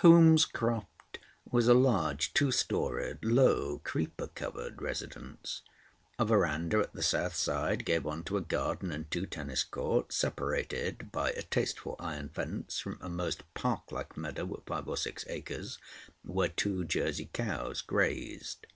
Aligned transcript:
Holmescroft 0.00 1.18
was 1.48 1.68
a 1.68 1.72
large, 1.72 2.34
two 2.34 2.50
storied, 2.50 3.24
low, 3.24 3.78
creeper 3.84 4.26
covered 4.26 4.82
residence. 4.82 5.62
A 6.18 6.24
verandah 6.24 6.80
at 6.80 6.94
the 6.94 7.02
south 7.04 7.36
side 7.36 7.84
gave 7.84 8.04
on 8.04 8.24
to 8.24 8.36
a 8.36 8.40
garden 8.40 8.90
and 8.90 9.08
two 9.08 9.24
tennis 9.24 9.62
courts, 9.62 10.16
separated 10.16 11.12
by 11.12 11.30
a 11.30 11.42
tasteful 11.42 11.94
iron 12.00 12.28
fence 12.30 12.80
from 12.80 12.98
a 13.00 13.08
most 13.08 13.44
park 13.54 13.92
like 13.92 14.16
meadow 14.16 14.52
of 14.52 14.64
five 14.66 14.88
or 14.88 14.96
six 14.96 15.24
acres, 15.28 15.78
where 16.24 16.48
two 16.48 16.84
Jersey 16.84 17.30
cows 17.32 17.80
grazed. 17.80 18.66